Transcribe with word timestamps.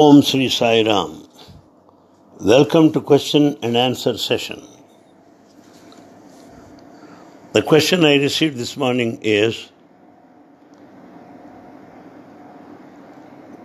Om 0.00 0.22
Sri 0.22 0.48
Sai 0.48 0.82
Ram. 0.86 1.26
Welcome 2.40 2.92
to 2.92 3.00
question 3.00 3.58
and 3.62 3.76
answer 3.76 4.16
session. 4.16 4.62
The 7.52 7.62
question 7.62 8.04
I 8.04 8.14
received 8.14 8.58
this 8.58 8.76
morning 8.76 9.18
is 9.22 9.72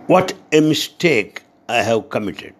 What 0.08 0.34
a 0.52 0.60
mistake 0.60 1.44
I 1.68 1.76
have 1.82 2.08
committed. 2.08 2.52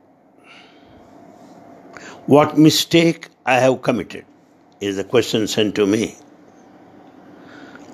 What 2.27 2.57
mistake 2.57 3.29
I 3.45 3.57
have 3.57 3.83
committed 3.83 4.25
is 4.81 4.95
the 4.95 5.03
question 5.03 5.49
sent 5.49 5.75
to 5.75 5.85
me. 5.85 6.15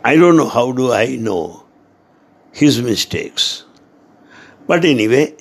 I 0.04 0.16
don't 0.16 0.36
know 0.36 0.50
how 0.50 0.72
do 0.72 0.92
I 0.92 1.16
know 1.16 1.64
his 2.52 2.82
mistakes. 2.82 3.64
But 4.66 4.84
anyway, 4.84 5.39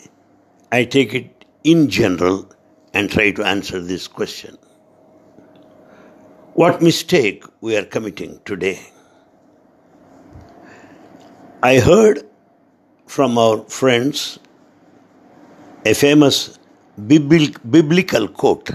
I 0.72 0.84
take 0.86 1.16
it 1.16 1.46
in 1.64 1.90
general 1.90 2.48
and 2.94 3.10
try 3.10 3.32
to 3.32 3.44
answer 3.44 3.82
this 3.82 4.08
question. 4.08 4.56
What 6.54 6.82
mistake 6.82 7.44
we 7.62 7.76
are 7.76 7.86
committing 7.86 8.40
today? 8.46 8.80
I 11.64 11.80
heard 11.80 12.24
from 13.08 13.38
our 13.40 13.64
friends 13.64 14.38
a 15.86 15.96
famous 15.96 16.60
biblical 17.08 18.28
quote 18.28 18.70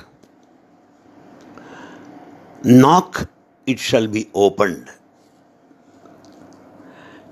Knock, 2.64 3.28
it 3.66 3.78
shall 3.78 4.08
be 4.08 4.28
opened. 4.34 4.90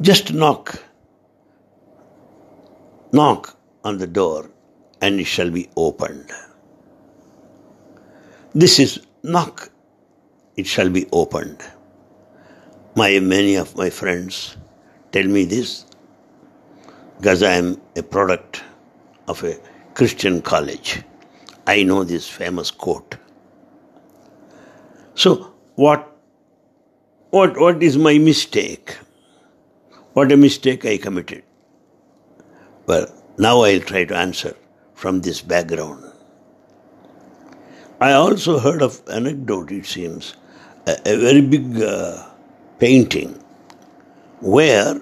Just 0.00 0.32
knock. 0.32 0.80
Knock 3.12 3.56
on 3.82 3.98
the 3.98 4.06
door 4.06 4.51
and 5.02 5.20
it 5.20 5.24
shall 5.24 5.50
be 5.50 5.68
opened. 5.76 6.30
This 8.54 8.78
is 8.78 9.00
knock, 9.22 9.70
it 10.56 10.66
shall 10.66 10.88
be 10.88 11.06
opened. 11.12 11.62
My 12.94 13.18
many 13.18 13.56
of 13.56 13.76
my 13.76 13.90
friends 13.90 14.56
tell 15.10 15.24
me 15.24 15.44
this 15.44 15.86
because 17.18 17.42
I 17.42 17.54
am 17.54 17.80
a 17.96 18.02
product 18.02 18.62
of 19.28 19.42
a 19.42 19.58
Christian 19.94 20.40
college. 20.42 21.02
I 21.66 21.82
know 21.82 22.04
this 22.04 22.28
famous 22.28 22.70
quote. 22.70 23.16
So 25.14 25.52
what 25.76 26.08
what 27.30 27.58
what 27.58 27.82
is 27.82 27.96
my 27.96 28.18
mistake? 28.18 28.98
What 30.12 30.30
a 30.30 30.36
mistake 30.36 30.84
I 30.84 30.98
committed. 30.98 31.42
Well, 32.86 33.06
now 33.38 33.62
I'll 33.62 33.80
try 33.80 34.04
to 34.04 34.16
answer 34.16 34.54
from 35.02 35.20
this 35.20 35.40
background. 35.42 36.04
I 38.00 38.12
also 38.12 38.60
heard 38.60 38.82
of 38.82 39.00
anecdote, 39.10 39.72
it 39.72 39.84
seems, 39.84 40.36
a, 40.86 40.92
a 41.04 41.16
very 41.16 41.40
big 41.40 41.82
uh, 41.82 42.24
painting 42.78 43.30
where 44.40 45.00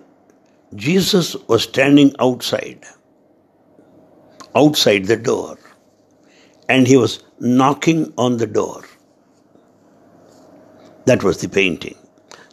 Jesus 0.74 1.36
was 1.48 1.64
standing 1.64 2.14
outside, 2.18 2.86
outside 4.54 5.04
the 5.04 5.18
door, 5.18 5.58
and 6.70 6.86
he 6.86 6.96
was 6.96 7.22
knocking 7.38 8.14
on 8.16 8.38
the 8.38 8.46
door. 8.46 8.82
That 11.04 11.22
was 11.22 11.42
the 11.42 11.48
painting. 11.48 11.96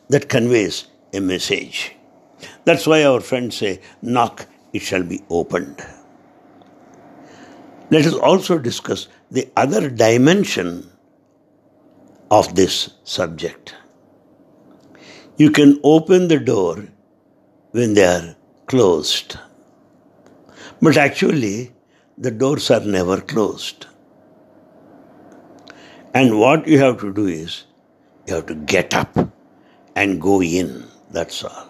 That 0.09 0.27
conveys 0.27 0.87
a 1.13 1.21
message. 1.21 1.93
That's 2.65 2.85
why 2.85 3.03
our 3.05 3.21
friends 3.21 3.55
say, 3.55 3.79
knock, 4.01 4.47
it 4.73 4.81
shall 4.81 5.03
be 5.03 5.21
opened. 5.29 5.85
Let 7.89 8.05
us 8.05 8.13
also 8.13 8.57
discuss 8.57 9.07
the 9.31 9.49
other 9.55 9.89
dimension 9.89 10.89
of 12.29 12.55
this 12.55 12.89
subject. 13.03 13.75
You 15.37 15.51
can 15.51 15.79
open 15.83 16.27
the 16.27 16.39
door 16.39 16.87
when 17.71 17.93
they 17.93 18.05
are 18.05 18.35
closed. 18.65 19.37
But 20.81 20.97
actually, 20.97 21.73
the 22.17 22.31
doors 22.31 22.69
are 22.71 22.81
never 22.81 23.21
closed. 23.21 23.85
And 26.13 26.39
what 26.39 26.67
you 26.67 26.79
have 26.79 26.99
to 27.01 27.13
do 27.13 27.27
is, 27.27 27.65
you 28.27 28.35
have 28.35 28.47
to 28.47 28.55
get 28.55 28.93
up 28.93 29.17
and 29.95 30.21
go 30.21 30.41
in. 30.41 30.85
That's 31.11 31.43
all. 31.43 31.67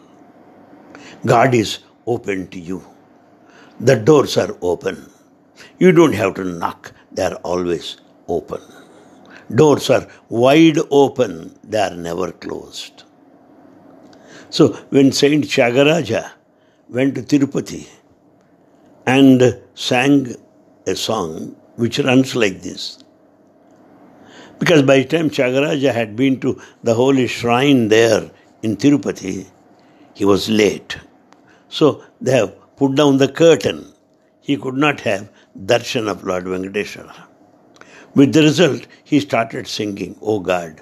God 1.26 1.54
is 1.54 1.80
open 2.06 2.48
to 2.50 2.60
you. 2.60 2.84
The 3.80 3.96
doors 3.96 4.38
are 4.38 4.58
open. 4.62 5.12
You 5.80 5.92
don't 5.92 6.14
have 6.14 6.36
to 6.36 6.44
knock, 6.44 6.92
they 7.12 7.24
are 7.24 7.36
always 7.36 7.98
open. 8.28 8.62
Doors 9.54 9.90
are 9.90 10.08
wide 10.30 10.78
open, 10.92 11.58
they 11.64 11.80
are 11.80 11.96
never 11.96 12.32
closed. 12.32 13.04
So 14.50 14.74
when 14.90 15.12
Saint 15.12 15.46
Tyagaraja 15.46 16.32
went 16.90 17.16
to 17.16 17.22
Tirupati 17.22 17.88
and 19.06 19.60
sang 19.74 20.36
a 20.86 20.96
song 20.96 21.56
which 21.76 22.00
runs 22.00 22.36
like 22.36 22.62
this, 22.62 23.04
because 24.60 24.82
by 24.84 25.00
the 25.00 25.06
time 25.06 25.30
Tyagaraja 25.30 25.94
had 25.94 26.16
been 26.16 26.40
to 26.40 26.60
the 26.84 26.94
holy 26.94 27.28
shrine 27.28 27.90
there 27.90 28.30
in 28.64 28.76
Tirupati, 28.76 29.48
he 30.14 30.26
was 30.26 30.50
late. 30.50 30.98
So 31.70 32.04
they 32.20 32.32
have 32.32 32.56
put 32.76 32.96
down 32.96 33.18
the 33.18 33.28
curtain. 33.28 33.94
He 34.48 34.56
could 34.56 34.76
not 34.76 35.02
have 35.02 35.30
darshan 35.70 36.08
of 36.10 36.24
Lord 36.24 36.46
Venkateswara. 36.46 37.16
With 38.16 38.32
the 38.32 38.44
result, 38.44 38.88
he 39.04 39.20
started 39.20 39.68
singing, 39.68 40.18
Oh 40.22 40.40
God, 40.40 40.82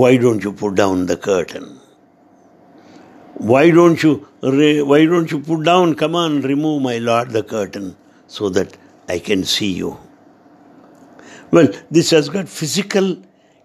why 0.00 0.16
don't 0.16 0.44
you 0.44 0.52
put 0.52 0.76
down 0.76 1.06
the 1.06 1.16
curtain? 1.16 1.80
Why 3.34 3.70
don't 3.70 4.00
you 4.04 4.28
why 4.40 5.04
don't 5.06 5.32
you 5.32 5.40
put 5.40 5.64
down, 5.64 5.96
come 5.96 6.14
on, 6.14 6.40
remove 6.42 6.82
my 6.82 6.98
Lord 6.98 7.30
the 7.30 7.42
curtain 7.42 7.96
so 8.28 8.48
that 8.50 8.76
I 9.08 9.18
can 9.18 9.42
see 9.42 9.72
you? 9.72 9.98
Well, 11.50 11.68
this 11.90 12.10
has 12.10 12.28
got 12.28 12.48
physical 12.48 13.20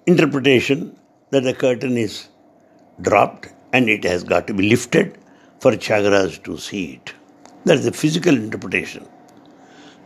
interpretation 0.07 0.97
that 1.29 1.43
the 1.43 1.53
curtain 1.53 1.97
is 1.97 2.29
dropped 3.01 3.49
and 3.73 3.89
it 3.89 4.03
has 4.05 4.23
got 4.23 4.47
to 4.47 4.55
be 4.55 4.67
lifted 4.67 5.19
for 5.59 5.73
Tyagaraja 5.73 6.43
to 6.45 6.57
see 6.57 6.85
it. 6.93 7.13
That 7.67 7.79
is 7.79 7.83
the 7.83 7.91
physical 7.91 8.33
interpretation. 8.33 9.05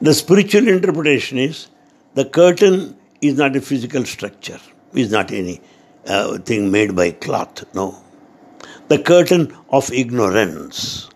The 0.02 0.16
spiritual 0.16 0.68
interpretation 0.68 1.38
is 1.38 1.68
the 2.16 2.26
curtain 2.26 2.98
is 3.22 3.36
not 3.36 3.56
a 3.56 3.62
physical 3.62 4.04
structure, 4.04 4.60
is 4.94 5.12
not 5.12 5.32
any 5.32 5.62
uh, 6.08 6.40
thing 6.40 6.72
made 6.72 6.96
by 6.96 7.12
cloth, 7.12 7.64
no. 7.76 8.04
The 8.88 8.98
curtain 8.98 9.56
of 9.70 9.92
ignorance. 9.94 11.08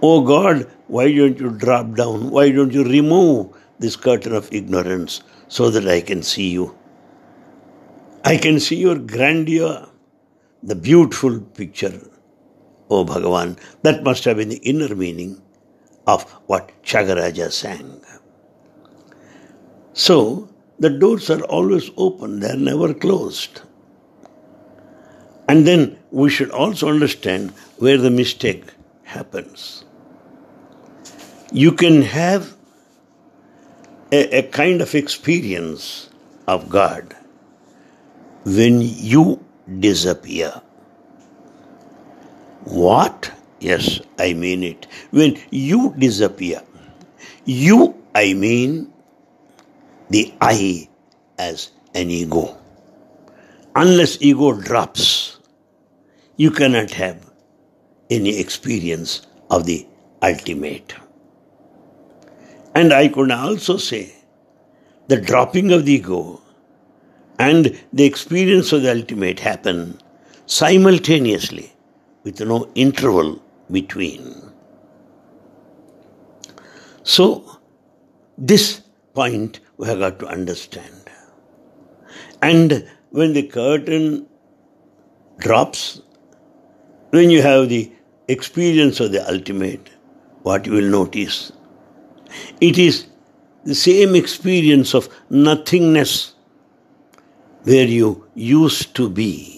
Oh 0.00 0.22
God, 0.22 0.66
why 0.86 1.12
don't 1.14 1.38
you 1.38 1.50
drop 1.50 1.94
down? 1.94 2.30
Why 2.30 2.50
don't 2.50 2.72
you 2.72 2.82
remove 2.82 3.54
this 3.78 3.96
curtain 3.96 4.32
of 4.32 4.48
ignorance 4.50 5.22
so 5.48 5.68
that 5.68 5.86
I 5.86 6.00
can 6.00 6.22
see 6.22 6.48
you? 6.48 6.74
I 8.24 8.38
can 8.38 8.60
see 8.60 8.76
your 8.76 8.98
grandeur, 8.98 9.90
the 10.62 10.74
beautiful 10.74 11.38
picture 11.38 12.00
O 12.90 13.04
Bhagavan. 13.04 13.58
That 13.82 14.02
must 14.02 14.24
have 14.24 14.36
been 14.36 14.48
the 14.48 14.56
inner 14.56 14.94
meaning 14.94 15.42
of 16.06 16.22
what 16.46 16.70
Tyagaraja 16.82 17.50
sang. 17.50 18.00
So, 19.92 20.48
the 20.78 20.90
doors 20.90 21.30
are 21.30 21.42
always 21.44 21.90
open, 21.96 22.40
they 22.40 22.50
are 22.50 22.56
never 22.56 22.92
closed. 22.92 23.62
And 25.48 25.66
then 25.66 25.98
we 26.10 26.28
should 26.28 26.50
also 26.50 26.88
understand 26.88 27.50
where 27.78 27.96
the 27.96 28.10
mistake 28.10 28.64
happens. 29.04 29.84
You 31.52 31.72
can 31.72 32.02
have 32.02 32.54
a, 34.12 34.38
a 34.38 34.42
kind 34.42 34.80
of 34.82 34.94
experience 34.94 36.10
of 36.46 36.68
God 36.68 37.14
when 38.44 38.80
you 38.80 39.44
disappear. 39.80 40.62
What? 42.66 43.30
Yes, 43.60 44.00
I 44.18 44.32
mean 44.34 44.64
it. 44.64 44.86
When 45.12 45.38
you 45.50 45.94
disappear, 45.96 46.62
you, 47.44 47.94
I 48.14 48.34
mean 48.34 48.92
the 50.10 50.34
I 50.40 50.88
as 51.38 51.70
an 51.94 52.10
ego. 52.10 52.58
Unless 53.76 54.18
ego 54.20 54.52
drops, 54.52 55.38
you 56.36 56.50
cannot 56.50 56.90
have 56.90 57.30
any 58.10 58.38
experience 58.38 59.26
of 59.48 59.64
the 59.64 59.86
ultimate. 60.22 60.94
And 62.74 62.92
I 62.92 63.08
could 63.08 63.30
also 63.30 63.76
say 63.76 64.12
the 65.06 65.20
dropping 65.20 65.72
of 65.72 65.84
the 65.86 65.92
ego 65.92 66.42
and 67.38 67.78
the 67.92 68.04
experience 68.04 68.72
of 68.72 68.82
the 68.82 68.90
ultimate 68.90 69.38
happen 69.38 70.00
simultaneously 70.46 71.75
with 72.26 72.40
no 72.40 72.68
interval 72.74 73.40
between. 73.70 74.52
So, 77.04 77.60
this 78.36 78.82
point 79.14 79.60
we 79.76 79.86
have 79.86 80.00
got 80.00 80.18
to 80.18 80.26
understand. 80.26 81.10
And 82.42 82.88
when 83.10 83.32
the 83.32 83.44
curtain 83.44 84.26
drops, 85.38 86.02
when 87.10 87.30
you 87.30 87.42
have 87.42 87.68
the 87.68 87.92
experience 88.26 88.98
of 88.98 89.12
the 89.12 89.22
ultimate, 89.30 89.88
what 90.42 90.66
you 90.66 90.72
will 90.72 90.90
notice, 90.90 91.52
it 92.60 92.76
is 92.76 93.06
the 93.64 93.74
same 93.76 94.16
experience 94.16 94.94
of 94.94 95.08
nothingness 95.30 96.34
where 97.62 97.86
you 97.86 98.28
used 98.34 98.96
to 98.96 99.08
be. 99.08 99.55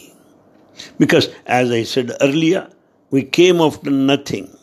Because, 0.99 1.29
as 1.47 1.71
I 1.71 1.83
said 1.83 2.13
earlier, 2.21 2.69
we 3.11 3.23
came 3.23 3.61
after 3.61 3.91
nothing. 3.91 4.55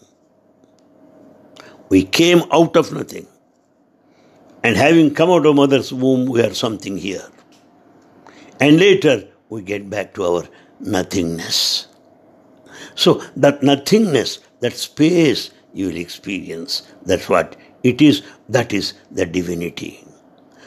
We 1.89 2.03
came 2.03 2.43
out 2.51 2.75
of 2.75 2.91
nothing. 2.93 3.27
And 4.63 4.75
having 4.75 5.13
come 5.13 5.29
out 5.29 5.45
of 5.45 5.55
mother's 5.55 5.93
womb, 5.93 6.25
we 6.25 6.41
are 6.41 6.53
something 6.53 6.97
here. 6.97 7.23
And 8.59 8.79
later, 8.79 9.27
we 9.49 9.61
get 9.61 9.89
back 9.89 10.13
to 10.15 10.25
our 10.25 10.43
nothingness. 10.79 11.87
So, 12.95 13.21
that 13.35 13.61
nothingness, 13.61 14.39
that 14.61 14.73
space 14.73 15.51
you 15.73 15.87
will 15.87 15.97
experience, 15.97 16.83
that's 17.05 17.29
what 17.29 17.55
it 17.83 18.01
is, 18.01 18.23
that 18.49 18.73
is 18.73 18.93
the 19.11 19.25
divinity. 19.25 20.03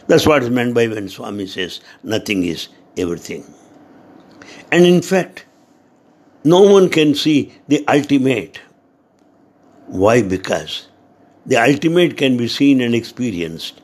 That's 0.07 0.27
what 0.27 0.43
is 0.43 0.51
meant 0.51 0.75
by 0.75 0.87
when 0.87 1.09
Swami 1.09 1.47
says, 1.47 1.81
nothing 2.03 2.45
is 2.45 2.69
everything. 2.97 3.45
And 4.71 4.85
in 4.85 5.03
fact, 5.03 5.47
no 6.45 6.63
one 6.63 6.89
can 6.89 7.15
see 7.15 7.55
the 7.69 7.85
ultimate. 7.89 8.61
Why? 9.87 10.23
Because 10.23 10.89
the 11.47 11.57
ultimate 11.57 12.17
can 12.17 12.37
be 12.37 12.49
seen 12.49 12.81
and 12.81 12.95
experienced 12.95 13.81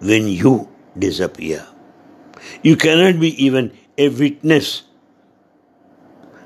when 0.00 0.28
you 0.28 0.68
disappear. 0.96 1.66
You 2.62 2.76
cannot 2.76 3.20
be 3.20 3.44
even 3.44 3.76
a 3.96 4.08
witness. 4.08 4.84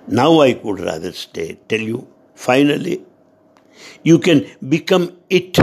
Now 0.08 0.40
I 0.40 0.54
could 0.54 0.80
rather 0.80 1.12
stay, 1.12 1.58
tell 1.68 1.80
you, 1.80 2.08
finally, 2.34 3.04
you 4.02 4.18
can 4.18 4.46
become 4.68 5.16
it. 5.28 5.58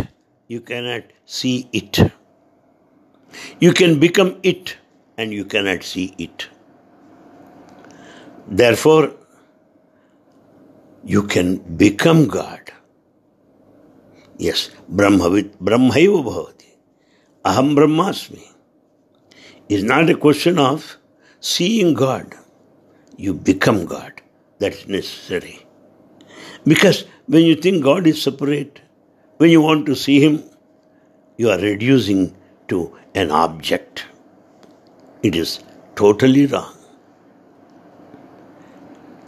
You 0.47 0.61
cannot 0.61 1.03
see 1.25 1.67
it. 1.73 1.99
You 3.59 3.73
can 3.73 3.99
become 3.99 4.39
it 4.43 4.77
and 5.17 5.33
you 5.33 5.45
cannot 5.45 5.83
see 5.83 6.13
it. 6.17 6.47
Therefore, 8.49 9.11
you 11.05 11.23
can 11.23 11.57
become 11.77 12.27
God. 12.27 12.71
Yes, 14.39 14.71
Brahmavit, 14.91 15.57
Brahmaiva 15.57 16.23
bhavati. 16.23 16.65
Aham 17.45 17.75
Brahmasmi. 17.75 18.43
Is 19.69 19.83
not 19.83 20.09
a 20.09 20.15
question 20.15 20.57
of 20.57 20.97
seeing 21.39 21.93
God. 21.93 22.33
You 23.17 23.35
become 23.35 23.85
God. 23.85 24.13
That's 24.57 24.87
necessary. 24.87 25.65
Because 26.65 27.05
when 27.27 27.43
you 27.43 27.55
think 27.55 27.83
God 27.83 28.07
is 28.07 28.21
separate, 28.21 28.81
when 29.37 29.51
you 29.51 29.61
want 29.61 29.85
to 29.85 29.95
see 29.95 30.19
Him, 30.19 30.43
you 31.37 31.51
are 31.51 31.59
reducing 31.59 32.35
to 32.69 32.97
an 33.13 33.29
object. 33.29 34.05
It 35.21 35.35
is 35.35 35.59
totally 35.95 36.47
wrong. 36.47 36.78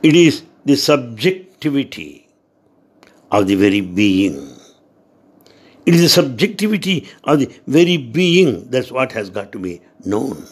It 0.04 0.16
is 0.16 0.44
the 0.66 0.76
subjectivity 0.76 2.28
of 3.30 3.46
the 3.46 3.54
very 3.54 3.82
being. 3.82 4.58
It 5.86 5.94
is 5.94 6.02
the 6.02 6.10
subjectivity 6.10 7.08
of 7.24 7.40
the 7.40 7.52
very 7.68 7.98
being 7.98 8.68
that's 8.72 8.92
what 8.92 9.12
has 9.12 9.30
got 9.30 9.52
to 9.52 9.60
be 9.60 9.80
known. 10.04 10.48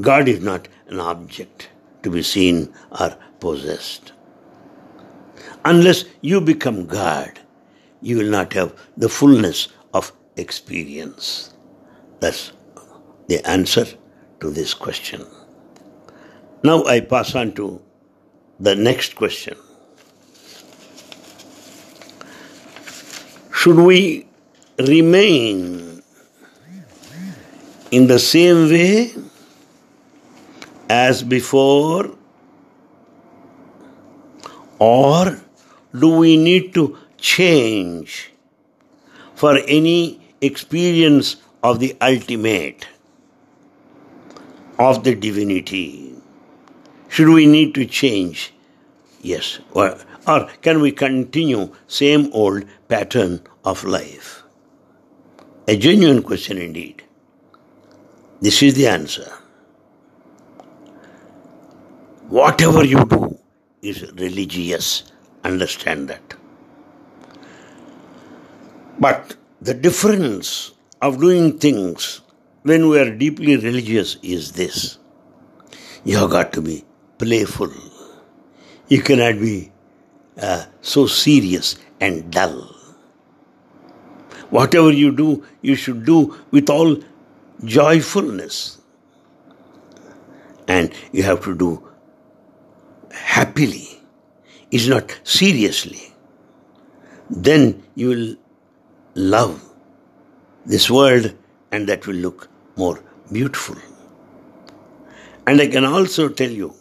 God 0.00 0.28
is 0.28 0.40
not 0.40 0.68
an 0.88 1.00
object 1.00 1.70
to 2.02 2.10
be 2.10 2.22
seen 2.22 2.72
or 3.00 3.16
possessed. 3.40 4.12
Unless 5.64 6.04
you 6.20 6.42
become 6.42 6.84
God, 6.86 7.40
you 8.02 8.18
will 8.18 8.30
not 8.30 8.52
have 8.52 8.74
the 8.98 9.08
fullness 9.08 9.68
of 9.94 10.12
experience. 10.36 11.54
That's 12.20 12.52
the 13.28 13.46
answer 13.48 13.86
to 14.40 14.50
this 14.50 14.74
question. 14.74 15.24
Now 16.62 16.84
I 16.84 17.00
pass 17.00 17.34
on 17.34 17.52
to 17.54 17.80
the 18.60 18.74
next 18.74 19.16
question. 19.16 19.56
Should 23.52 23.76
we 23.76 24.26
remain 24.78 26.02
in 27.90 28.06
the 28.06 28.18
same 28.18 28.68
way 28.68 29.12
as 30.88 31.22
before, 31.22 32.10
or 34.78 35.40
do 35.98 36.16
we 36.16 36.36
need 36.36 36.74
to 36.74 36.98
change 37.18 38.32
for 39.34 39.58
any 39.68 40.20
experience 40.40 41.36
of 41.62 41.78
the 41.78 41.96
ultimate, 42.00 42.86
of 44.78 45.04
the 45.04 45.14
divinity? 45.14 46.21
Should 47.12 47.28
we 47.28 47.44
need 47.44 47.74
to 47.74 47.84
change? 47.84 48.54
Yes. 49.20 49.58
Or, 49.72 49.98
or 50.26 50.48
can 50.62 50.80
we 50.80 50.92
continue 50.92 51.70
same 51.86 52.30
old 52.32 52.64
pattern 52.88 53.42
of 53.66 53.84
life? 53.84 54.42
A 55.68 55.76
genuine 55.76 56.22
question 56.22 56.56
indeed. 56.56 57.02
This 58.40 58.62
is 58.62 58.72
the 58.76 58.86
answer. 58.86 59.30
Whatever 62.30 62.82
you 62.82 63.04
do 63.04 63.38
is 63.82 64.10
religious. 64.12 65.12
Understand 65.44 66.08
that. 66.08 66.34
But 68.98 69.36
the 69.60 69.74
difference 69.74 70.72
of 71.02 71.20
doing 71.20 71.58
things 71.58 72.22
when 72.62 72.88
we 72.88 72.98
are 72.98 73.14
deeply 73.14 73.58
religious 73.58 74.16
is 74.22 74.52
this. 74.52 74.96
You 76.04 76.16
have 76.16 76.30
got 76.30 76.54
to 76.54 76.62
be 76.62 76.86
playful. 77.22 77.70
You 78.88 79.00
cannot 79.02 79.40
be 79.40 79.70
uh, 80.40 80.64
so 80.80 81.06
serious 81.06 81.76
and 82.00 82.30
dull. 82.32 82.74
Whatever 84.50 84.90
you 84.90 85.12
do, 85.12 85.44
you 85.62 85.76
should 85.76 86.04
do 86.04 86.36
with 86.50 86.68
all 86.68 86.96
joyfulness. 87.64 88.78
And 90.66 90.92
you 91.12 91.22
have 91.22 91.42
to 91.44 91.54
do 91.54 91.70
happily. 93.12 93.88
It's 94.70 94.88
not 94.88 95.16
seriously. 95.22 96.02
Then 97.30 97.82
you 97.94 98.08
will 98.08 98.36
love 99.14 99.62
this 100.66 100.90
world 100.90 101.34
and 101.70 101.88
that 101.88 102.06
will 102.06 102.16
look 102.16 102.48
more 102.76 103.02
beautiful. 103.30 103.76
And 105.46 105.60
I 105.60 105.66
can 105.68 105.84
also 105.84 106.28
tell 106.28 106.50
you, 106.50 106.74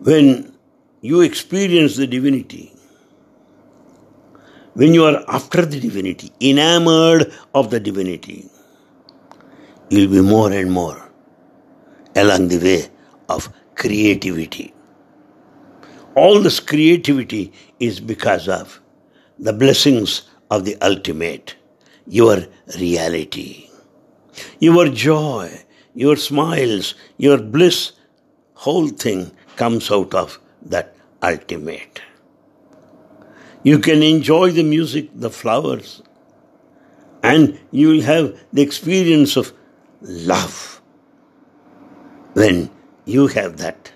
when 0.00 0.56
you 1.00 1.20
experience 1.22 1.96
the 1.96 2.06
divinity, 2.06 2.72
when 4.74 4.94
you 4.94 5.04
are 5.04 5.24
after 5.28 5.64
the 5.64 5.80
divinity, 5.80 6.32
enamored 6.40 7.32
of 7.54 7.70
the 7.70 7.80
divinity, 7.80 8.48
you'll 9.90 10.10
be 10.10 10.20
more 10.20 10.52
and 10.52 10.70
more 10.70 11.10
along 12.14 12.48
the 12.48 12.58
way 12.58 12.88
of 13.28 13.52
creativity. 13.74 14.72
All 16.14 16.40
this 16.40 16.60
creativity 16.60 17.52
is 17.80 18.00
because 18.00 18.48
of 18.48 18.80
the 19.38 19.52
blessings 19.52 20.22
of 20.50 20.64
the 20.64 20.76
ultimate, 20.80 21.56
your 22.06 22.44
reality. 22.78 23.68
Your 24.60 24.88
joy, 24.88 25.64
your 25.94 26.16
smiles, 26.16 26.94
your 27.16 27.38
bliss, 27.38 27.92
whole 28.54 28.88
thing 28.88 29.32
comes 29.58 29.90
out 29.90 30.14
of 30.14 30.38
that 30.62 30.94
ultimate. 31.22 32.00
You 33.62 33.78
can 33.80 34.02
enjoy 34.02 34.52
the 34.52 34.62
music, 34.62 35.10
the 35.14 35.30
flowers, 35.30 36.02
and 37.22 37.58
you 37.70 37.88
will 37.88 38.02
have 38.02 38.38
the 38.52 38.62
experience 38.62 39.36
of 39.36 39.52
love 40.00 40.80
when 42.34 42.70
you 43.04 43.26
have 43.26 43.56
that 43.58 43.92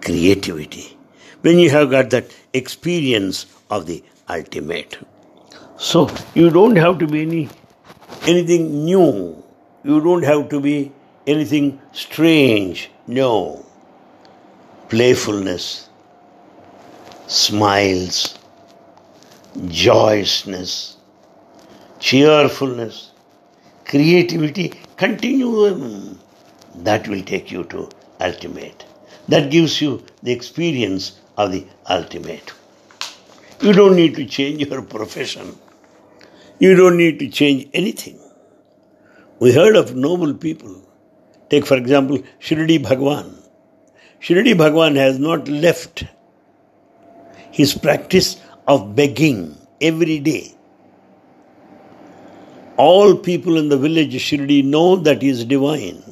creativity, 0.00 0.96
when 1.40 1.58
you 1.58 1.68
have 1.70 1.90
got 1.90 2.10
that 2.10 2.34
experience 2.52 3.46
of 3.70 3.86
the 3.86 4.02
ultimate. 4.28 4.98
So 5.76 6.08
you 6.34 6.50
don't 6.50 6.76
have 6.76 6.98
to 7.00 7.06
be 7.06 7.22
any 7.22 7.48
anything 8.22 8.84
new. 8.84 9.42
You 9.84 10.00
don't 10.00 10.22
have 10.22 10.48
to 10.50 10.60
be 10.60 10.92
anything 11.26 11.80
strange. 11.92 12.90
No. 13.06 13.65
Playfulness, 14.88 15.88
smiles, 17.26 18.38
joyousness, 19.66 20.96
cheerfulness, 21.98 23.10
creativity, 23.84 24.68
continuum. 24.96 26.20
That 26.76 27.08
will 27.08 27.22
take 27.22 27.50
you 27.50 27.64
to 27.64 27.88
ultimate. 28.20 28.84
That 29.28 29.50
gives 29.50 29.80
you 29.80 30.04
the 30.22 30.32
experience 30.32 31.18
of 31.36 31.50
the 31.52 31.66
ultimate. 31.88 32.52
You 33.60 33.72
don't 33.72 33.96
need 33.96 34.14
to 34.16 34.26
change 34.26 34.60
your 34.66 34.82
profession. 34.82 35.58
You 36.60 36.76
don't 36.76 36.96
need 36.96 37.18
to 37.18 37.28
change 37.28 37.68
anything. 37.74 38.20
We 39.40 39.52
heard 39.52 39.74
of 39.74 39.96
noble 39.96 40.34
people. 40.34 40.82
Take, 41.50 41.66
for 41.66 41.76
example, 41.76 42.18
Shirdi 42.40 42.82
Bhagwan. 42.82 43.45
Shirdi 44.20 44.56
Bhagwan 44.56 44.96
has 44.96 45.18
not 45.18 45.48
left 45.48 46.04
his 47.50 47.74
practice 47.74 48.40
of 48.66 48.94
begging 48.96 49.56
every 49.80 50.18
day. 50.18 50.52
All 52.76 53.16
people 53.16 53.56
in 53.56 53.68
the 53.68 53.78
village 53.78 54.14
Shirdi 54.14 54.64
know 54.64 54.96
that 54.96 55.22
he 55.22 55.28
is 55.28 55.44
divine. 55.44 56.02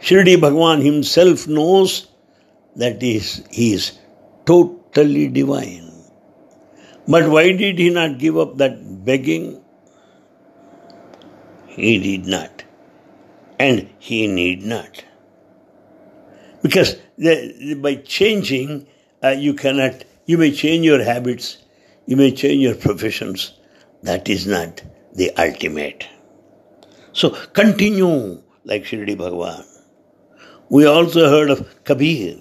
Shirdi 0.00 0.40
Bhagwan 0.40 0.80
himself 0.80 1.46
knows 1.46 2.08
that 2.76 3.00
he 3.00 3.16
is, 3.16 3.44
he 3.50 3.72
is 3.74 3.98
totally 4.46 5.28
divine. 5.28 5.92
But 7.06 7.28
why 7.28 7.52
did 7.52 7.78
he 7.78 7.90
not 7.90 8.18
give 8.18 8.38
up 8.38 8.56
that 8.58 9.04
begging? 9.04 9.62
He 11.66 11.98
did 11.98 12.26
not. 12.26 12.64
And 13.58 13.88
he 13.98 14.26
need 14.26 14.62
not. 14.62 15.04
Because 16.62 16.96
by 17.76 17.96
changing, 18.04 18.86
uh, 19.22 19.30
you 19.30 19.54
cannot, 19.54 20.04
you 20.26 20.38
may 20.38 20.50
change 20.52 20.84
your 20.84 21.02
habits, 21.02 21.58
you 22.06 22.16
may 22.16 22.32
change 22.32 22.62
your 22.62 22.74
professions. 22.74 23.54
That 24.02 24.28
is 24.28 24.46
not 24.46 24.82
the 25.14 25.30
ultimate. 25.36 26.06
So 27.12 27.30
continue 27.30 28.42
like 28.64 28.84
Shirdi 28.84 29.16
Bhagwan. 29.16 29.64
We 30.68 30.86
also 30.86 31.28
heard 31.28 31.50
of 31.50 31.84
Kabir, 31.84 32.36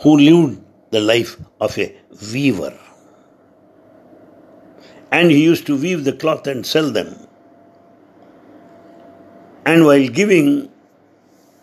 who 0.00 0.18
lived 0.18 0.62
the 0.90 1.00
life 1.00 1.36
of 1.60 1.78
a 1.78 1.96
weaver. 2.32 2.78
And 5.10 5.30
he 5.30 5.42
used 5.42 5.66
to 5.66 5.76
weave 5.76 6.04
the 6.04 6.12
cloth 6.12 6.46
and 6.46 6.66
sell 6.66 6.90
them. 6.90 7.16
And 9.64 9.84
while 9.84 10.06
giving, 10.08 10.70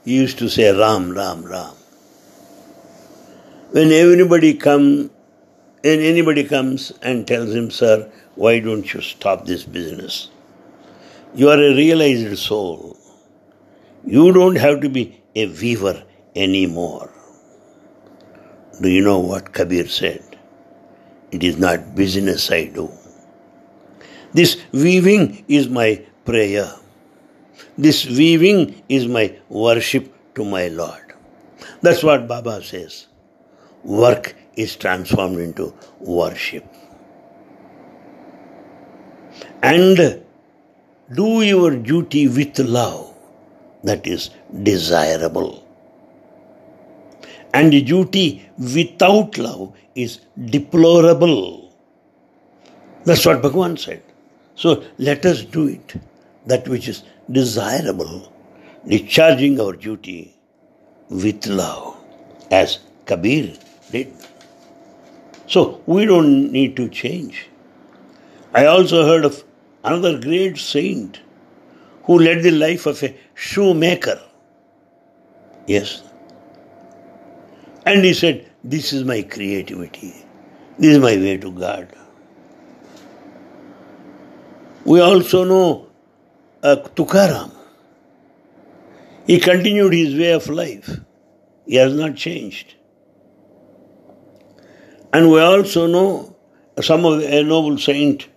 he 0.03 0.15
used 0.15 0.37
to 0.39 0.49
say 0.49 0.71
Ram, 0.77 1.11
Ram, 1.11 1.43
Ram. 1.43 1.73
When 3.71 3.91
everybody 3.91 4.53
come, 4.53 5.09
and 5.83 6.01
anybody 6.01 6.43
comes 6.43 6.91
and 7.01 7.27
tells 7.27 7.53
him, 7.53 7.71
Sir, 7.71 8.11
why 8.35 8.59
don't 8.59 8.93
you 8.93 9.01
stop 9.01 9.45
this 9.45 9.63
business? 9.63 10.29
You 11.35 11.49
are 11.49 11.61
a 11.61 11.75
realized 11.75 12.37
soul. 12.37 12.97
You 14.05 14.31
don't 14.33 14.57
have 14.57 14.81
to 14.81 14.89
be 14.89 15.21
a 15.35 15.47
weaver 15.47 16.03
anymore. 16.35 17.11
Do 18.81 18.89
you 18.89 19.01
know 19.01 19.19
what 19.19 19.53
Kabir 19.53 19.87
said? 19.87 20.37
It 21.31 21.43
is 21.43 21.57
not 21.57 21.95
business 21.95 22.51
I 22.51 22.65
do. 22.65 22.91
This 24.33 24.57
weaving 24.71 25.45
is 25.47 25.69
my 25.69 26.05
prayer. 26.25 26.71
This 27.77 28.05
weaving 28.05 28.83
is 28.87 29.07
my 29.07 29.35
worship 29.49 30.13
to 30.35 30.45
my 30.45 30.67
Lord. 30.67 31.13
That's 31.81 32.03
what 32.03 32.27
Baba 32.27 32.61
says. 32.63 33.07
Work 33.83 34.35
is 34.55 34.75
transformed 34.75 35.39
into 35.39 35.73
worship. 35.99 36.65
And 39.61 40.23
do 41.15 41.41
your 41.41 41.75
duty 41.75 42.27
with 42.27 42.59
love 42.59 43.13
that 43.83 44.05
is 44.05 44.29
desirable. 44.61 45.67
And 47.53 47.71
duty 47.71 48.49
without 48.57 49.37
love 49.37 49.73
is 49.95 50.19
deplorable. 50.45 51.71
That's 53.05 53.25
what 53.25 53.41
Bhagavan 53.41 53.77
said. 53.77 54.01
So 54.55 54.83
let 54.97 55.25
us 55.25 55.43
do 55.43 55.67
it, 55.67 55.95
that 56.45 56.67
which 56.67 56.87
is 56.87 57.03
desirable, 57.31 58.31
discharging 58.87 59.59
our 59.59 59.73
duty 59.73 60.35
with 61.09 61.45
love, 61.47 61.97
as 62.51 62.79
Kabir 63.05 63.53
did. 63.91 64.13
So 65.47 65.81
we 65.85 66.05
don't 66.05 66.51
need 66.51 66.75
to 66.77 66.89
change. 66.89 67.47
I 68.53 68.65
also 68.65 69.05
heard 69.05 69.25
of 69.25 69.43
another 69.83 70.19
great 70.19 70.57
saint 70.57 71.19
who 72.03 72.19
led 72.19 72.43
the 72.43 72.51
life 72.51 72.85
of 72.85 73.01
a 73.03 73.15
shoemaker. 73.33 74.21
Yes. 75.67 76.03
And 77.85 78.03
he 78.03 78.13
said, 78.13 78.49
This 78.63 78.93
is 78.93 79.03
my 79.03 79.21
creativity. 79.21 80.13
This 80.77 80.95
is 80.95 80.99
my 80.99 81.15
way 81.15 81.37
to 81.37 81.51
God. 81.51 81.87
We 84.85 84.99
also 84.99 85.43
know 85.45 85.87
uh, 86.63 86.77
Tukaram. 86.95 87.51
He 89.27 89.39
continued 89.39 89.93
his 89.93 90.15
way 90.15 90.31
of 90.33 90.47
life. 90.49 90.99
He 91.65 91.75
has 91.75 91.93
not 91.93 92.15
changed. 92.15 92.75
And 95.13 95.29
we 95.31 95.39
also 95.39 95.87
know 95.87 96.35
some 96.81 97.05
of 97.05 97.21
a 97.21 97.43
noble 97.43 97.77
saint 97.77 98.27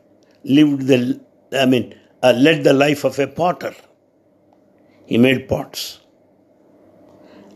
lived 0.45 0.83
the, 0.83 1.21
I 1.53 1.67
mean, 1.67 1.95
uh, 2.23 2.33
led 2.37 2.65
the 2.65 2.73
life 2.73 3.05
of 3.05 3.19
a 3.19 3.27
potter. 3.27 3.75
He 5.07 5.19
made 5.19 5.49
pots. 5.49 6.01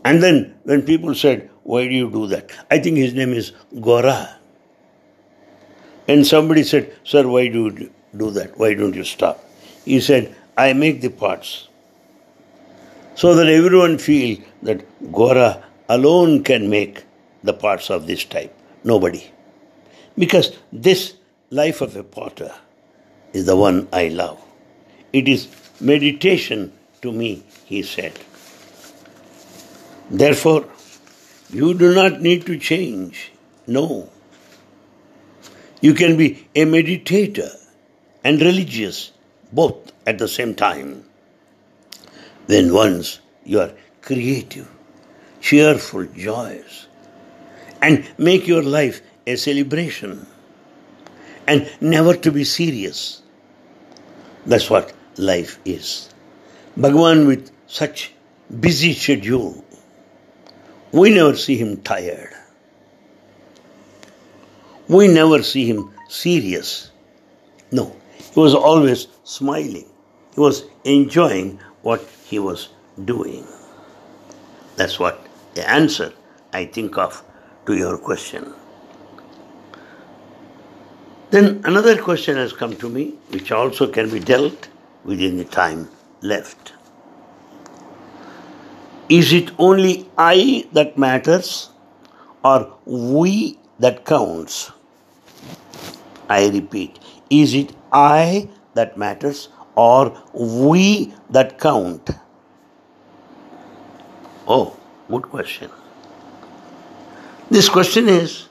And 0.03 0.23
then 0.23 0.55
when 0.63 0.81
people 0.81 1.13
said, 1.13 1.49
Why 1.63 1.87
do 1.87 1.93
you 1.93 2.09
do 2.09 2.27
that? 2.27 2.51
I 2.71 2.79
think 2.79 2.97
his 2.97 3.13
name 3.13 3.33
is 3.33 3.51
Gora. 3.79 4.37
And 6.07 6.25
somebody 6.25 6.63
said, 6.63 6.95
Sir, 7.03 7.27
why 7.27 7.47
do 7.47 7.65
you 7.65 7.91
do 8.17 8.31
that? 8.31 8.57
Why 8.57 8.73
don't 8.73 8.95
you 8.95 9.03
stop? 9.03 9.45
He 9.85 9.99
said, 9.99 10.35
I 10.57 10.73
make 10.73 11.01
the 11.01 11.09
pots 11.09 11.67
so 13.15 13.35
that 13.35 13.47
everyone 13.47 13.97
feel 13.97 14.37
that 14.63 14.85
Gora 15.11 15.63
alone 15.89 16.43
can 16.43 16.69
make 16.69 17.03
the 17.43 17.53
pots 17.53 17.89
of 17.89 18.07
this 18.07 18.23
type. 18.25 18.53
Nobody. 18.83 19.29
Because 20.17 20.57
this 20.71 21.15
life 21.49 21.81
of 21.81 21.95
a 21.95 22.03
potter 22.03 22.53
is 23.33 23.45
the 23.45 23.55
one 23.55 23.87
I 23.91 24.07
love. 24.07 24.41
It 25.13 25.27
is 25.27 25.47
meditation 25.79 26.73
to 27.01 27.11
me, 27.11 27.43
he 27.65 27.83
said. 27.83 28.13
Therefore, 30.09 30.65
you 31.49 31.73
do 31.73 31.93
not 31.93 32.21
need 32.21 32.45
to 32.45 32.57
change. 32.57 33.31
No. 33.67 34.09
You 35.81 35.93
can 35.93 36.17
be 36.17 36.47
a 36.55 36.65
meditator 36.65 37.55
and 38.23 38.41
religious 38.41 39.11
both 39.51 39.91
at 40.05 40.17
the 40.17 40.27
same 40.27 40.55
time. 40.55 41.03
Then 42.47 42.73
once 42.73 43.19
you 43.45 43.59
are 43.59 43.71
creative, 44.01 44.69
cheerful, 45.39 46.05
joyous, 46.05 46.87
and 47.81 48.07
make 48.17 48.47
your 48.47 48.63
life 48.63 49.01
a 49.25 49.35
celebration 49.35 50.25
and 51.47 51.69
never 51.81 52.15
to 52.15 52.31
be 52.31 52.43
serious. 52.43 53.21
That's 54.45 54.69
what 54.69 54.93
life 55.17 55.59
is. 55.65 56.09
Bhagwan 56.77 57.27
with 57.27 57.51
such 57.67 58.13
busy 58.59 58.93
schedule, 58.93 59.63
we 60.91 61.09
never 61.09 61.35
see 61.35 61.57
him 61.57 61.77
tired. 61.81 62.33
We 64.87 65.07
never 65.07 65.41
see 65.43 65.65
him 65.65 65.91
serious. 66.09 66.91
No, 67.71 67.95
he 68.33 68.39
was 68.39 68.53
always 68.53 69.07
smiling. 69.23 69.87
He 70.33 70.39
was 70.39 70.65
enjoying 70.83 71.59
what 71.81 72.01
he 72.25 72.39
was 72.39 72.69
doing. 73.05 73.45
That's 74.75 74.99
what 74.99 75.25
the 75.53 75.69
answer 75.69 76.13
I 76.53 76.65
think 76.65 76.97
of 76.97 77.23
to 77.65 77.75
your 77.75 77.97
question. 77.97 78.53
Then 81.31 81.61
another 81.63 82.01
question 82.01 82.35
has 82.37 82.51
come 82.51 82.75
to 82.77 82.89
me, 82.89 83.15
which 83.29 83.51
also 83.51 83.87
can 83.87 84.09
be 84.09 84.19
dealt 84.19 84.67
within 85.05 85.37
the 85.37 85.45
time 85.45 85.89
left. 86.21 86.73
Is 89.09 89.33
it 89.33 89.51
only 89.57 90.09
I 90.17 90.67
that 90.73 90.97
matters 90.97 91.69
or 92.43 92.73
we 92.85 93.57
that 93.79 94.05
counts? 94.05 94.71
I 96.29 96.47
repeat, 96.47 96.97
is 97.31 97.53
it 97.55 97.73
I 97.91 98.49
that 98.73 98.97
matters 98.97 99.47
or 99.75 100.21
we 100.33 101.13
that 101.29 101.57
count? 101.59 102.09
Oh, 104.47 104.77
good 105.09 105.23
question. 105.23 105.71
This 107.49 107.69
question 107.69 108.09
is 108.09 108.47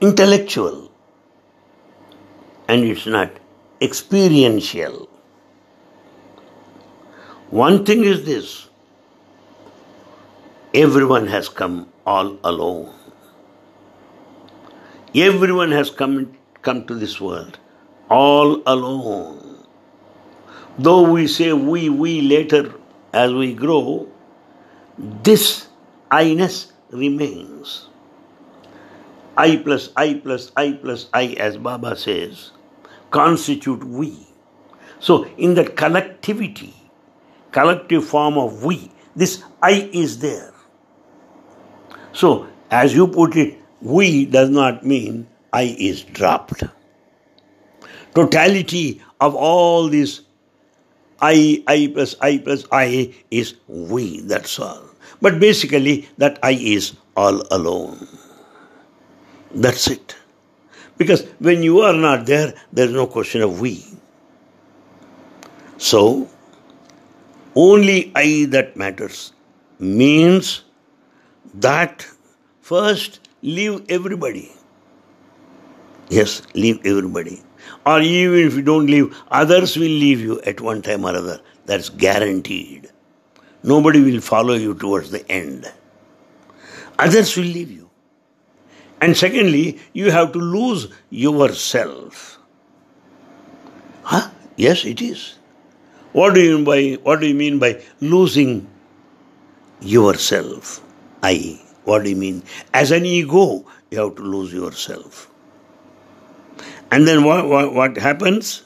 intellectual 0.00 0.90
and 2.68 2.84
it's 2.84 3.06
not 3.06 3.30
experiential. 3.80 5.08
One 7.50 7.84
thing 7.84 8.04
is 8.04 8.24
this 8.24 8.68
everyone 10.72 11.26
has 11.26 11.48
come 11.48 11.88
all 12.06 12.38
alone. 12.44 12.94
Everyone 15.14 15.72
has 15.72 15.90
come, 15.90 16.32
come 16.62 16.86
to 16.86 16.94
this 16.94 17.20
world 17.20 17.58
all 18.12 18.62
alone. 18.66 19.64
Though 20.78 21.10
we 21.10 21.26
say 21.26 21.52
we, 21.52 21.88
we 21.88 22.20
later 22.20 22.74
as 23.12 23.32
we 23.32 23.54
grow, 23.54 24.08
this 24.98 25.68
I-ness 26.10 26.72
remains. 26.90 27.88
I 29.36 29.56
plus 29.56 29.88
I 29.96 30.14
plus 30.14 30.52
I 30.56 30.72
plus 30.72 31.08
I, 31.14 31.28
as 31.40 31.56
Baba 31.56 31.96
says, 31.96 32.50
constitute 33.10 33.82
we. 33.82 34.26
So, 35.00 35.24
in 35.38 35.54
that 35.54 35.74
collectivity, 35.74 36.74
collective 37.50 38.04
form 38.04 38.36
of 38.36 38.62
we, 38.62 38.92
this 39.16 39.42
I 39.62 39.88
is 39.92 40.18
there. 40.18 40.52
So, 42.12 42.46
as 42.70 42.94
you 42.94 43.08
put 43.08 43.36
it, 43.36 43.58
we 43.80 44.26
does 44.26 44.50
not 44.50 44.84
mean 44.84 45.26
I 45.52 45.74
is 45.78 46.02
dropped. 46.02 46.64
Totality 48.14 49.00
of 49.20 49.34
all 49.34 49.88
this 49.88 50.22
I, 51.22 51.62
I 51.68 51.90
plus 51.94 52.16
I 52.20 52.38
plus 52.38 52.66
I 52.72 53.14
is 53.30 53.54
we, 53.68 54.20
that's 54.22 54.58
all. 54.58 54.82
But 55.20 55.38
basically, 55.38 56.08
that 56.18 56.38
I 56.42 56.52
is 56.52 56.94
all 57.16 57.42
alone. 57.52 58.08
That's 59.54 59.86
it. 59.88 60.16
Because 60.98 61.22
when 61.38 61.62
you 61.62 61.80
are 61.80 61.92
not 61.92 62.26
there, 62.26 62.54
there 62.72 62.86
is 62.86 62.92
no 62.92 63.06
question 63.06 63.42
of 63.42 63.60
we. 63.60 63.84
So, 65.78 66.28
only 67.54 68.10
I 68.16 68.46
that 68.50 68.76
matters 68.76 69.32
means 69.78 70.64
that 71.54 72.06
first 72.60 73.20
leave 73.42 73.84
everybody. 73.88 74.50
Yes, 76.10 76.42
leave 76.54 76.84
everybody. 76.84 77.42
Or 77.84 78.00
even 78.00 78.46
if 78.46 78.54
you 78.54 78.62
don't 78.62 78.86
leave, 78.86 79.16
others 79.30 79.76
will 79.76 79.82
leave 80.04 80.20
you 80.20 80.40
at 80.42 80.60
one 80.60 80.82
time 80.82 81.04
or 81.04 81.16
other. 81.16 81.40
That's 81.66 81.88
guaranteed. 81.88 82.90
Nobody 83.62 84.00
will 84.00 84.20
follow 84.20 84.54
you 84.54 84.74
towards 84.74 85.10
the 85.10 85.28
end. 85.30 85.70
Others 86.98 87.36
will 87.36 87.44
leave 87.44 87.70
you. 87.70 87.90
And 89.00 89.16
secondly, 89.16 89.80
you 89.92 90.10
have 90.12 90.32
to 90.32 90.38
lose 90.38 90.88
yourself. 91.10 92.38
Huh? 94.04 94.30
Yes, 94.56 94.84
it 94.84 95.02
is. 95.02 95.34
What 96.12 96.34
do 96.34 96.40
you 96.40 96.58
mean 96.58 96.64
by 96.64 96.98
what 97.02 97.20
do 97.20 97.26
you 97.26 97.34
mean 97.34 97.58
by 97.58 97.82
losing 98.00 98.68
yourself? 99.80 100.82
I. 101.22 101.60
What 101.84 102.04
do 102.04 102.10
you 102.10 102.16
mean? 102.16 102.44
As 102.72 102.92
an 102.92 103.06
ego, 103.06 103.66
you 103.90 103.98
have 103.98 104.14
to 104.16 104.22
lose 104.22 104.52
yourself. 104.52 105.31
And 106.92 107.08
then 107.08 107.24
what, 107.24 107.48
what, 107.48 107.72
what 107.72 107.96
happens? 107.96 108.64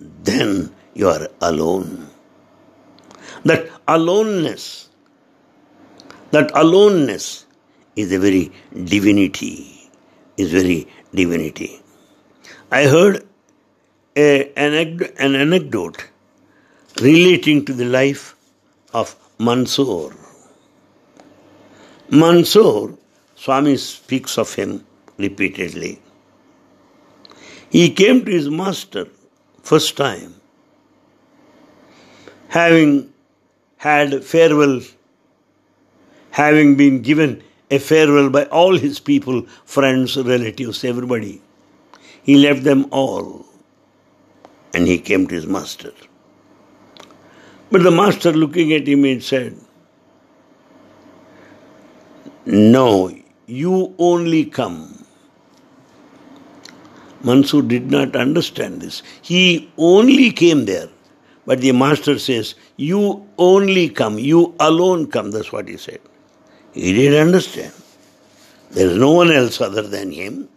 Then 0.00 0.74
you 0.94 1.08
are 1.08 1.28
alone. 1.42 2.08
That 3.44 3.68
aloneness, 3.86 4.88
that 6.30 6.50
aloneness 6.54 7.44
is 7.94 8.10
a 8.10 8.18
very 8.18 8.50
divinity, 8.72 9.90
is 10.38 10.50
very 10.50 10.88
divinity. 11.14 11.82
I 12.70 12.86
heard 12.86 13.26
a, 14.16 14.50
an, 14.54 15.02
an 15.18 15.34
anecdote 15.34 16.08
relating 17.02 17.66
to 17.66 17.74
the 17.74 17.84
life 17.84 18.34
of 18.94 19.14
Mansur. 19.38 20.16
Mansur, 22.08 22.96
Swami 23.34 23.76
speaks 23.76 24.38
of 24.38 24.54
him 24.54 24.86
repeatedly. 25.18 26.00
He 27.72 27.88
came 27.88 28.22
to 28.26 28.30
his 28.30 28.50
master 28.50 29.06
first 29.62 29.96
time, 29.96 30.34
having 32.48 33.10
had 33.78 34.22
farewell, 34.22 34.82
having 36.32 36.76
been 36.76 37.00
given 37.00 37.42
a 37.70 37.78
farewell 37.78 38.28
by 38.28 38.44
all 38.44 38.76
his 38.76 39.00
people, 39.00 39.46
friends, 39.64 40.18
relatives, 40.18 40.84
everybody. 40.84 41.40
He 42.22 42.36
left 42.36 42.62
them 42.62 42.86
all 42.90 43.46
and 44.74 44.86
he 44.86 44.98
came 44.98 45.26
to 45.28 45.34
his 45.34 45.46
master. 45.46 45.92
But 47.70 47.84
the 47.84 47.90
master, 47.90 48.32
looking 48.32 48.74
at 48.74 48.86
him, 48.86 49.06
and 49.06 49.22
said, 49.22 49.56
No, 52.44 53.16
you 53.46 53.94
only 53.98 54.44
come. 54.44 55.01
Mansur 57.24 57.62
did 57.62 57.90
not 57.90 58.16
understand 58.16 58.80
this. 58.80 59.02
He 59.22 59.70
only 59.78 60.30
came 60.30 60.64
there. 60.64 60.88
But 61.44 61.60
the 61.60 61.72
master 61.72 62.18
says, 62.18 62.54
You 62.76 63.26
only 63.38 63.88
come, 63.88 64.18
you 64.18 64.54
alone 64.60 65.08
come. 65.08 65.30
That's 65.30 65.52
what 65.52 65.68
he 65.68 65.76
said. 65.76 66.00
He 66.72 66.92
didn't 66.92 67.20
understand. 67.20 67.72
There 68.70 68.86
is 68.86 68.96
no 68.96 69.12
one 69.12 69.30
else 69.30 69.60
other 69.60 69.82
than 69.82 70.12
him. 70.12 70.48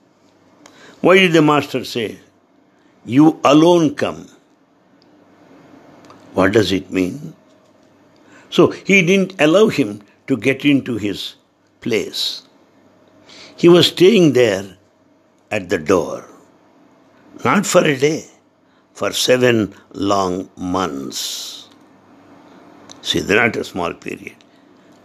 Why 1.01 1.19
did 1.19 1.34
the 1.34 1.41
master 1.41 1.84
say, 1.84 2.19
You 3.06 3.39
alone 3.43 3.95
come? 3.95 4.30
What 6.34 6.54
does 6.54 6.71
it 6.71 6.91
mean? 6.91 7.34
So 8.49 8.71
he 8.71 9.01
didn't 9.01 9.39
allow 9.41 9.67
him 9.67 10.01
to 10.28 10.38
get 10.38 10.65
into 10.65 10.97
his 10.97 11.36
place. 11.82 12.43
He 13.58 13.69
was 13.69 13.88
staying 13.88 14.34
there 14.34 14.78
at 15.51 15.69
the 15.69 15.78
door, 15.78 16.28
not 17.43 17.65
for 17.65 17.84
a 17.84 17.98
day, 17.98 18.26
for 18.93 19.12
seven 19.12 19.74
long 19.93 20.50
months. 20.56 21.67
See, 23.02 23.21
not 23.21 23.56
a 23.56 23.63
small 23.63 23.93
period 23.93 24.36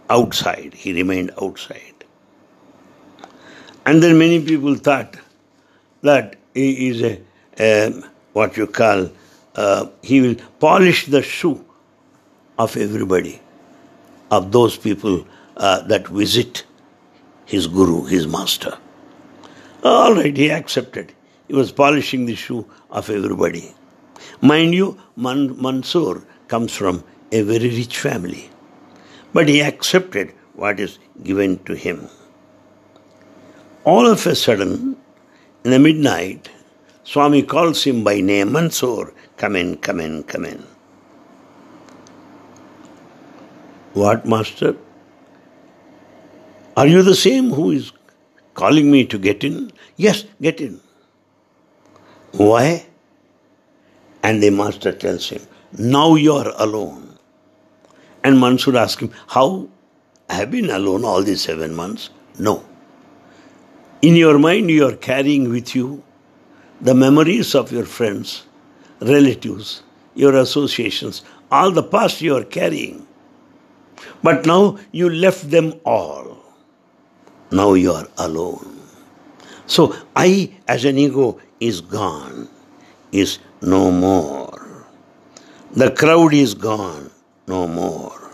outside. 0.09 0.73
He 0.73 0.93
remained 0.93 1.31
outside. 1.41 2.05
And 3.85 4.03
then 4.03 4.17
many 4.17 4.43
people 4.43 4.75
thought 4.75 5.17
that 6.01 6.35
he 6.53 6.89
is 6.89 7.01
a, 7.01 7.21
a 7.59 8.03
what 8.33 8.57
you 8.57 8.67
call, 8.67 9.09
uh, 9.55 9.87
he 10.01 10.21
will 10.21 10.35
polish 10.59 11.05
the 11.07 11.21
shoe 11.21 11.63
of 12.57 12.77
everybody, 12.77 13.41
of 14.29 14.51
those 14.51 14.77
people 14.77 15.25
uh, 15.57 15.81
that 15.81 16.07
visit 16.07 16.63
his 17.45 17.67
guru, 17.67 18.05
his 18.05 18.27
master. 18.27 18.77
All 19.83 20.13
right, 20.15 20.35
he 20.35 20.51
accepted. 20.51 21.13
He 21.51 21.57
was 21.57 21.69
polishing 21.73 22.27
the 22.27 22.35
shoe 22.35 22.65
of 22.89 23.09
everybody. 23.09 23.75
Mind 24.41 24.73
you, 24.73 24.97
Man- 25.17 25.61
Mansur 25.61 26.23
comes 26.47 26.73
from 26.73 27.03
a 27.29 27.41
very 27.41 27.69
rich 27.79 27.97
family. 27.99 28.49
But 29.33 29.49
he 29.49 29.61
accepted 29.61 30.29
what 30.53 30.79
is 30.79 30.97
given 31.23 31.57
to 31.65 31.75
him. 31.75 32.07
All 33.83 34.07
of 34.07 34.25
a 34.27 34.33
sudden, 34.33 34.95
in 35.65 35.71
the 35.71 35.79
midnight, 35.79 36.49
Swami 37.03 37.43
calls 37.43 37.83
him 37.83 38.01
by 38.05 38.21
name, 38.21 38.53
Mansur, 38.53 39.13
come 39.35 39.57
in, 39.57 39.75
come 39.75 39.99
in, 39.99 40.23
come 40.23 40.45
in. 40.45 40.63
What, 43.91 44.25
Master? 44.25 44.77
Are 46.77 46.87
you 46.87 47.03
the 47.03 47.15
same 47.15 47.49
who 47.49 47.71
is 47.71 47.91
calling 48.53 48.89
me 48.89 49.03
to 49.07 49.19
get 49.19 49.43
in? 49.43 49.73
Yes, 49.97 50.23
get 50.39 50.61
in. 50.61 50.79
Why? 52.33 52.85
And 54.23 54.41
the 54.41 54.49
Master 54.49 54.91
tells 54.91 55.29
him, 55.29 55.41
Now 55.77 56.15
you 56.15 56.33
are 56.33 56.53
alone. 56.57 57.17
And 58.23 58.39
Mansur 58.39 58.77
asked 58.77 59.01
him, 59.01 59.11
How? 59.27 59.67
I 60.29 60.35
have 60.35 60.51
been 60.51 60.69
alone 60.69 61.03
all 61.03 61.23
these 61.23 61.41
seven 61.41 61.75
months? 61.75 62.09
No. 62.39 62.63
In 64.01 64.15
your 64.15 64.39
mind, 64.39 64.69
you 64.69 64.87
are 64.87 64.95
carrying 64.95 65.49
with 65.49 65.75
you 65.75 66.03
the 66.79 66.95
memories 66.95 67.53
of 67.53 67.71
your 67.71 67.85
friends, 67.85 68.43
relatives, 69.01 69.83
your 70.15 70.35
associations, 70.37 71.23
all 71.51 71.71
the 71.71 71.83
past 71.83 72.21
you 72.21 72.35
are 72.35 72.43
carrying. 72.43 73.05
But 74.23 74.45
now 74.45 74.79
you 74.91 75.09
left 75.09 75.51
them 75.51 75.73
all. 75.85 76.37
Now 77.51 77.73
you 77.73 77.91
are 77.91 78.07
alone. 78.17 78.80
So 79.65 79.95
I, 80.15 80.51
as 80.67 80.85
an 80.85 80.97
ego, 80.97 81.39
is 81.59 81.81
gone, 81.81 82.49
is 83.11 83.39
no 83.61 83.91
more. 83.91 84.85
The 85.73 85.91
crowd 85.91 86.33
is 86.33 86.53
gone 86.53 87.09
no 87.47 87.67
more. 87.67 88.31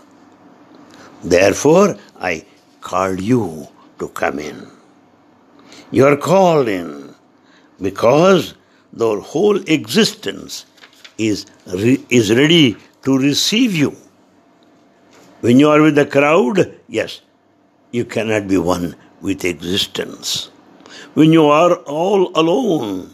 Therefore, 1.22 1.96
I 2.20 2.44
called 2.80 3.20
you 3.20 3.68
to 3.98 4.08
come 4.08 4.38
in. 4.38 4.66
You 5.90 6.06
are 6.06 6.16
called 6.16 6.68
in 6.68 7.14
because 7.80 8.54
the 8.92 9.20
whole 9.20 9.56
existence 9.68 10.66
is, 11.18 11.46
re- 11.66 12.04
is 12.08 12.34
ready 12.34 12.76
to 13.02 13.18
receive 13.18 13.74
you. 13.74 13.96
When 15.40 15.58
you 15.60 15.68
are 15.70 15.80
with 15.80 15.94
the 15.94 16.06
crowd, 16.06 16.80
yes, 16.88 17.20
you 17.92 18.04
cannot 18.04 18.48
be 18.48 18.58
one 18.58 18.96
with 19.20 19.44
existence. 19.44 20.50
When 21.18 21.32
you 21.32 21.46
are 21.46 21.74
all 21.74 22.30
alone, 22.38 23.12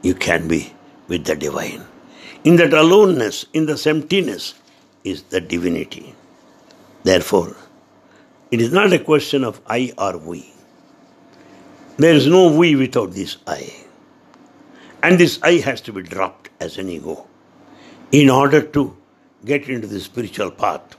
you 0.00 0.14
can 0.14 0.48
be 0.48 0.72
with 1.06 1.26
the 1.26 1.36
divine. 1.36 1.84
In 2.44 2.56
that 2.56 2.72
aloneness, 2.72 3.44
in 3.52 3.66
this 3.66 3.86
emptiness, 3.86 4.54
is 5.04 5.24
the 5.24 5.38
divinity. 5.38 6.14
Therefore, 7.02 7.56
it 8.50 8.62
is 8.62 8.72
not 8.72 8.94
a 8.94 8.98
question 8.98 9.44
of 9.44 9.60
I 9.66 9.92
or 9.98 10.16
we. 10.16 10.50
There 11.98 12.14
is 12.14 12.26
no 12.26 12.50
we 12.50 12.74
without 12.74 13.12
this 13.12 13.36
I. 13.46 13.70
And 15.02 15.20
this 15.20 15.38
I 15.42 15.58
has 15.58 15.82
to 15.82 15.92
be 15.92 16.00
dropped 16.00 16.48
as 16.58 16.78
an 16.78 16.88
ego 16.88 17.26
in 18.12 18.30
order 18.30 18.62
to 18.62 18.96
get 19.44 19.68
into 19.68 19.88
the 19.88 20.00
spiritual 20.00 20.50
path 20.50 20.96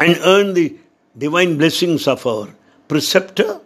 and 0.00 0.16
earn 0.22 0.54
the 0.54 0.78
divine 1.18 1.58
blessings 1.58 2.08
of 2.08 2.26
our 2.26 2.48
preceptor, 2.88 3.60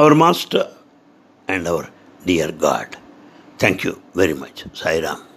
our 0.00 0.14
master, 0.14 0.64
and 1.48 1.68
our 1.68 1.90
dear 2.24 2.52
God. 2.52 2.96
Thank 3.58 3.84
you 3.84 4.00
very 4.14 4.34
much. 4.34 4.64
Sai 4.72 5.00
Ram. 5.00 5.27